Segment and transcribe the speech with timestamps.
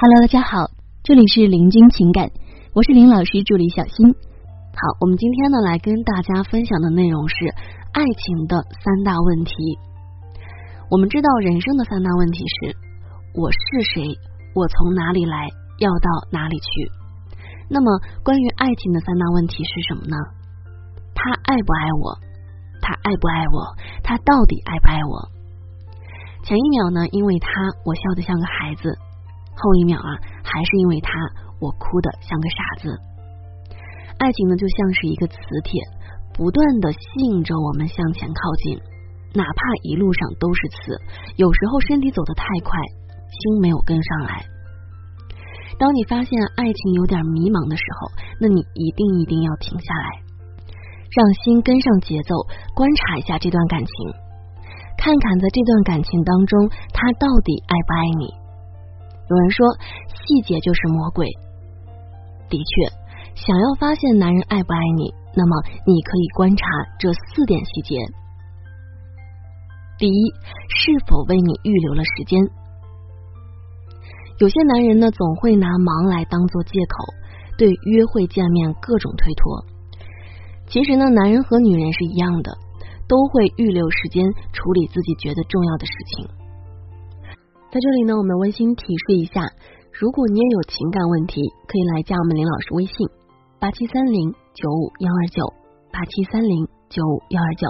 [0.00, 0.70] Hello，大家好，
[1.02, 2.30] 这里是林君情感，
[2.72, 4.06] 我是林老师助理小新。
[4.14, 7.34] 好，我们今天呢来跟大家分享的内容是
[7.90, 9.52] 爱情的三大问题。
[10.88, 12.76] 我们知道人生的三大问题是：
[13.34, 13.58] 我是
[13.90, 14.14] 谁？
[14.54, 15.50] 我从哪里来？
[15.82, 16.68] 要到哪里去？
[17.68, 17.90] 那么
[18.22, 20.14] 关于爱情的三大问题是什么呢？
[21.12, 22.14] 他爱不爱我？
[22.80, 23.74] 他爱不爱我？
[24.04, 25.26] 他到底爱不爱我？
[26.44, 27.50] 前一秒呢，因为他
[27.82, 28.96] 我笑得像个孩子。
[29.58, 30.10] 后一秒啊，
[30.44, 31.10] 还是因为他，
[31.58, 32.94] 我哭的像个傻子。
[34.18, 35.82] 爱情呢，就像是一个磁铁，
[36.34, 36.98] 不断的吸
[37.30, 38.78] 引着我们向前靠近，
[39.34, 40.98] 哪怕一路上都是刺，
[41.36, 42.78] 有时候身体走得太快，
[43.30, 44.46] 心没有跟上来。
[45.78, 50.08] 当你发现爱情有点迷茫的时候，那你一定一定要停下来，
[51.14, 52.34] 让心跟上节奏，
[52.74, 53.94] 观察一下这段感情，
[54.98, 58.26] 看看在这段感情当中，他到底爱不爱你。
[59.30, 59.66] 有人说，
[60.14, 61.28] 细节就是魔鬼。
[62.48, 62.88] 的确，
[63.34, 66.64] 想要发现男人爱不爱你，那么你可以观察
[66.98, 67.96] 这四点细节。
[69.98, 70.32] 第一，
[70.70, 72.40] 是否为你预留了时间？
[74.38, 77.12] 有些男人呢，总会拿忙来当做借口，
[77.58, 79.64] 对约会见面各种推脱。
[80.68, 82.56] 其实呢，男人和女人是一样的，
[83.08, 86.37] 都会预留时间处理自己觉得重要的事情。
[87.70, 89.44] 在这里呢，我们温馨提示一下，
[89.92, 93.06] 如果你也有情感问题，可以来加我们林老师微信
[93.60, 95.44] 八七三零九五幺二九
[95.92, 97.68] 八七三零九五幺二九。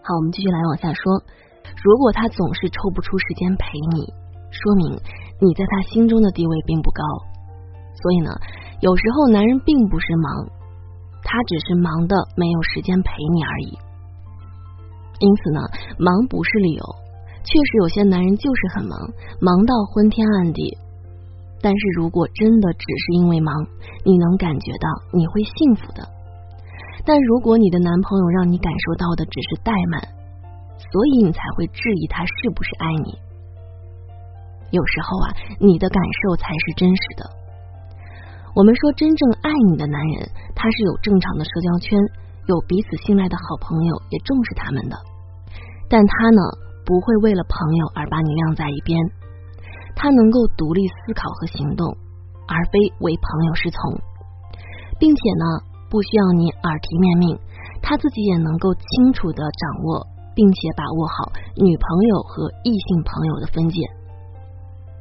[0.00, 1.04] 好，我们继续来往下说。
[1.84, 4.08] 如果他总是抽不出时间陪你，
[4.48, 4.96] 说明
[5.44, 7.04] 你在他心中的地位并不高。
[8.00, 8.32] 所以呢，
[8.80, 10.48] 有时候男人并不是忙，
[11.22, 13.76] 他只是忙的没有时间陪你而已。
[15.20, 15.60] 因此呢，
[15.98, 16.82] 忙不是理由。
[17.44, 18.98] 确实有些男人就是很忙，
[19.40, 20.78] 忙到昏天暗地。
[21.60, 23.54] 但是如果真的只是因为忙，
[24.04, 26.02] 你能感觉到你会幸福的。
[27.04, 30.02] 但如果你的男朋友让你感受到的只是怠慢，
[30.78, 33.18] 所以你才会质疑他是不是爱你。
[34.70, 35.26] 有时候啊，
[35.58, 37.30] 你的感受才是真实的。
[38.54, 41.98] 我们说真正爱你的男人，他是有正常的社交圈，
[42.46, 44.96] 有彼此信赖的好朋友，也重视他们的。
[45.88, 46.42] 但他呢？
[46.84, 48.98] 不会为了朋友而把你晾在一边，
[49.94, 51.96] 他能够独立思考和行动，
[52.48, 54.00] 而非为朋友是从，
[54.98, 55.44] 并且呢，
[55.90, 57.38] 不需要你耳提面命，
[57.82, 63.78] 他自己也能够清楚的掌握，并且把握好女朋友和异性朋友的分界。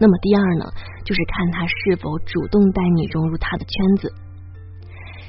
[0.00, 0.64] 那么第二呢，
[1.04, 4.12] 就是看他是否主动带你融入他的圈子。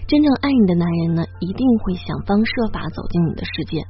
[0.07, 3.83] 真正爱你的男人呢，一定会想方设法走进你的世界。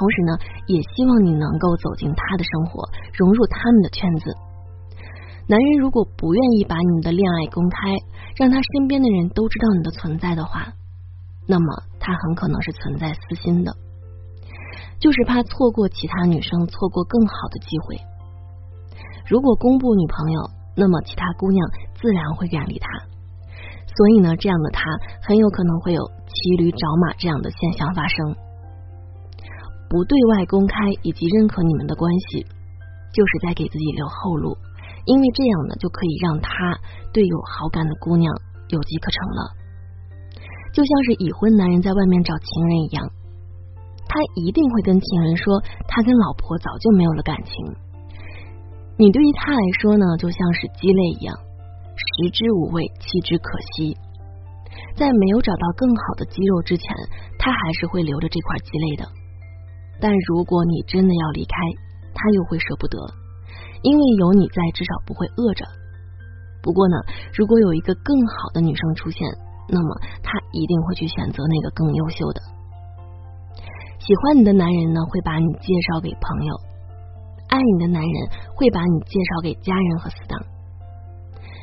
[0.00, 0.32] 同时呢，
[0.64, 4.32] 也希望你能够走进他的生活，融入他们的圈子。
[5.46, 7.76] 男人如果不愿意把你们的恋爱公开，
[8.40, 10.72] 让他身边的人都知道你的存在的话，
[11.46, 11.66] 那么
[12.00, 13.76] 他很可能是存在私心的，
[14.98, 18.00] 就是怕错过其他女生，错过更好的机会。
[19.28, 20.40] 如果公布女朋友，
[20.76, 21.60] 那么其他姑娘
[22.00, 22.88] 自然会远离他。
[23.84, 24.80] 所以呢，这样的他
[25.28, 28.48] 很有可能会有骑驴找马这样的现象发生。
[29.90, 32.46] 不对外公开以及认可你们的关系，
[33.10, 34.56] 就是在给自己留后路，
[35.04, 36.78] 因为这样呢，就可以让他
[37.12, 38.32] 对有好感的姑娘
[38.68, 39.42] 有机可乘了。
[40.72, 43.10] 就像是已婚男人在外面找情人一样，
[44.06, 47.52] 他一定会跟情人说他跟老婆早就没有了感情。
[48.96, 53.96] 你对于他来说呢，就像是鸡肋一样，食之无味，弃之可惜。
[54.94, 56.86] 在没有找到更好的鸡肉之前，
[57.40, 59.19] 他还是会留着这块鸡肋的。
[60.00, 61.54] 但如果你真的要离开，
[62.14, 62.98] 他又会舍不得，
[63.82, 65.64] 因为有你在，至少不会饿着。
[66.62, 66.96] 不过呢，
[67.32, 69.28] 如果有一个更好的女生出现，
[69.68, 72.40] 那么他一定会去选择那个更优秀的。
[74.00, 76.54] 喜欢你的男人呢，会把你介绍给朋友；
[77.48, 78.14] 爱你的男人
[78.56, 80.40] 会把你介绍给家人和死党。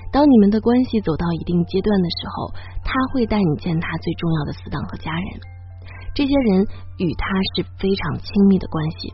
[0.09, 2.53] 当你们的关系走到一定阶段的时候，
[2.85, 5.56] 他会带你见他最重要的死党和家人。
[6.17, 6.65] 这些人
[6.97, 9.13] 与他是非常亲密的关系，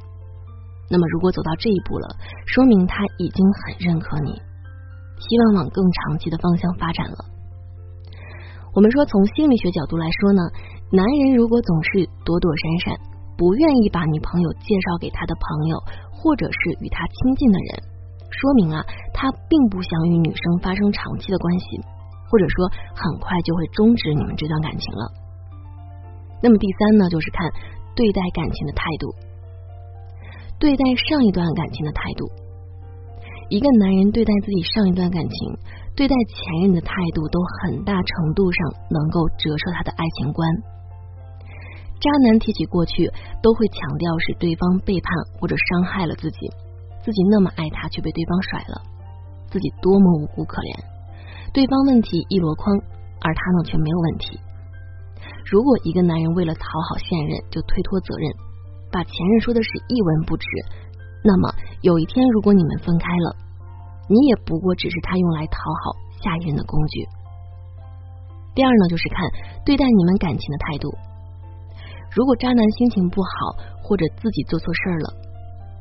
[0.90, 2.16] 那么如果走到这一步了，
[2.48, 4.32] 说明他已经很认可你，
[5.20, 7.18] 希望往更长期的方向发展了。
[8.74, 10.42] 我们说，从心理学角度来说呢，
[10.94, 12.96] 男人如果总是躲躲闪闪，
[13.36, 15.76] 不愿意把女朋友介绍给他的朋友
[16.16, 17.84] 或者是与他亲近的人，
[18.32, 18.80] 说明啊，
[19.14, 21.66] 他并不想与女生发生长期的关系，
[22.32, 25.12] 或者说很快就会终止你们这段感情了。
[26.44, 27.48] 那么第三呢，就是看
[27.96, 29.16] 对待感情的态度，
[30.60, 32.28] 对待上一段感情的态度。
[33.48, 35.58] 一个男人对待自己上一段感情、
[35.96, 38.60] 对待前任的态度，都很大程度上
[38.92, 40.44] 能够折射他的爱情观。
[42.02, 43.08] 渣男提起过去，
[43.42, 46.52] 都会强调是对方背叛或者伤害了自己，
[47.06, 48.82] 自己那么爱他却被对方甩了，
[49.48, 50.76] 自己多么无辜可怜，
[51.54, 52.76] 对方问题一箩筐，
[53.22, 54.40] 而他呢却没有问题。
[55.46, 58.32] 如果一个男人为了讨好现任就推脱责任，
[58.92, 60.46] 把前任说的是一文不值，
[61.24, 63.36] 那么有一天如果你们分开了，
[64.10, 67.06] 你也不过只是他用来讨好下一任的工具。
[68.56, 69.18] 第二呢，就是看
[69.66, 70.94] 对待你们感情的态度。
[72.16, 73.30] 如果渣男心情不好
[73.82, 75.14] 或者自己做错事儿了，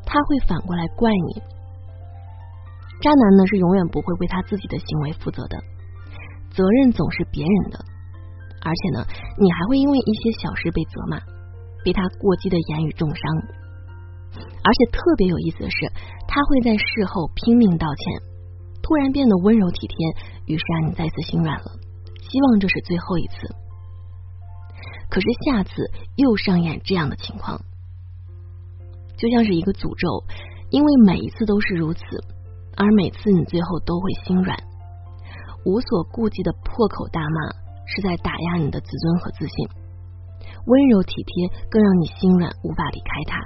[0.06, 1.42] 他会反过来怪你。
[3.02, 5.58] 渣男呢是永远不会为他自己的行为负责的，
[6.50, 7.78] 责任总是别人的。
[8.64, 9.04] 而且呢，
[9.38, 11.18] 你还会因为一些小事被责骂，
[11.84, 13.22] 被他过激的言语重伤。
[14.64, 15.90] 而且特别有意思的是，
[16.28, 18.22] 他会在事后拼命道歉，
[18.82, 19.96] 突然变得温柔体贴，
[20.46, 21.72] 于是让你再次心软了，
[22.20, 23.34] 希望这是最后一次。
[25.10, 25.70] 可是下次
[26.16, 27.60] 又上演这样的情况，
[29.16, 30.24] 就像是一个诅咒，
[30.70, 32.00] 因为每一次都是如此，
[32.76, 34.56] 而每次你最后都会心软，
[35.66, 37.61] 无所顾忌的破口大骂。
[37.92, 39.68] 是在打压你的自尊和自信，
[40.64, 43.36] 温柔体贴更让你心软，无法离开他。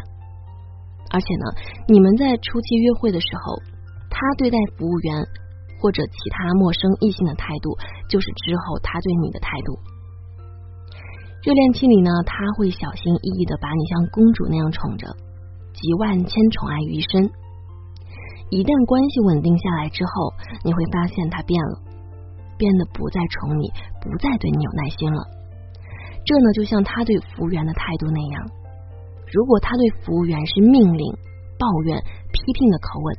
[1.10, 1.44] 而且呢，
[1.88, 3.58] 你们在初期约会的时候，
[4.10, 5.26] 他对待服务员
[5.80, 7.76] 或者其他陌生异性的态度，
[8.08, 9.78] 就是之后他对你的态度。
[11.42, 15.06] 热恋期里呢，他会小心翼翼的把你像公主那样宠着，
[15.74, 17.30] 集万千宠爱于一身。
[18.50, 20.34] 一旦关系稳定下来之后，
[20.64, 21.85] 你会发现他变了。
[22.58, 23.70] 变得不再宠你，
[24.00, 25.22] 不再对你有耐心了。
[26.24, 28.50] 这呢，就像他对服务员的态度那样。
[29.32, 31.06] 如果他对服务员是命令、
[31.58, 33.16] 抱怨、批评的口吻，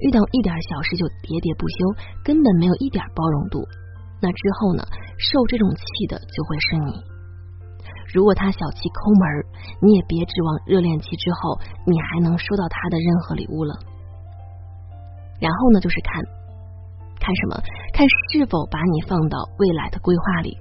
[0.00, 3.62] 遇到一点小事就喋喋不休，根本没有一点包容度，
[4.22, 4.82] 那之后呢，
[5.18, 6.90] 受这种气的就会是你。
[8.14, 9.22] 如果他小气抠门，
[9.82, 13.74] 你也别指望热恋期之后你还能收到他的任何礼物了。
[15.38, 16.24] 然后呢，就是看。
[17.20, 17.60] 看什么？
[17.98, 20.56] 看是否把你放到未来的规划里。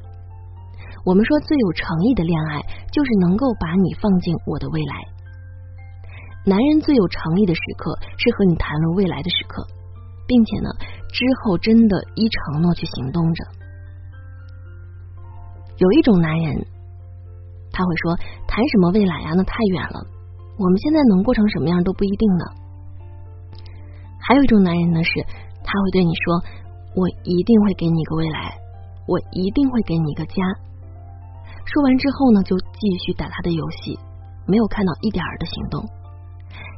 [1.06, 4.96] 我们说最有诚意的恋爱，就是能够把你放进我的未来。
[6.44, 9.62] 男人最有诚意的时刻，是和你谈论未来的时刻，
[10.26, 10.70] 并且呢，
[11.14, 13.46] 之后真的依承诺去行动着。
[15.78, 16.66] 有一种男人，
[17.72, 18.18] 他会说
[18.50, 19.34] ：“谈什么未来呀？
[19.38, 20.02] 那太远了。
[20.58, 22.46] 我们现在能过成什么样都不一定呢。”
[24.26, 25.12] 还有一种男人呢，是。
[25.70, 26.42] 他会对你说
[26.96, 28.58] ：“我一定会给你一个未来，
[29.08, 30.34] 我一定会给你一个家。”
[31.66, 34.00] 说完之后呢，就继续打他的游戏，
[34.46, 35.86] 没有看到一点儿的行动。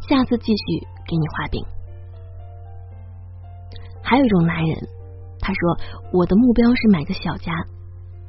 [0.08, 1.64] 下次继续给你画饼。
[4.02, 4.78] 还有一种男人，
[5.40, 5.78] 他说
[6.12, 7.54] ：“我的目标是买个小家，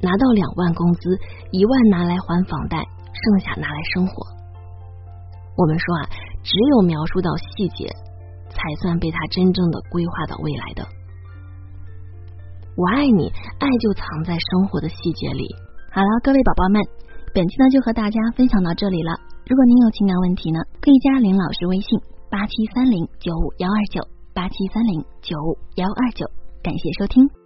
[0.01, 1.17] 拿到两万工资，
[1.51, 2.77] 一万拿来还房贷，
[3.11, 4.13] 剩下拿来生活。”
[5.57, 6.09] 我们说啊，
[6.43, 7.89] 只有描述到细节。
[8.53, 10.85] 才算被他真正的规划到未来的。
[12.77, 13.27] 我爱你，
[13.59, 15.43] 爱就藏在生活的细节里。
[15.91, 16.81] 好了，各位宝宝们，
[17.33, 19.11] 本期呢就和大家分享到这里了。
[19.45, 26.25] 如果您有情感问题呢，可以加林老师微信八七三零九五幺二九八七三零九五幺二九。
[26.63, 27.40] 感谢收听。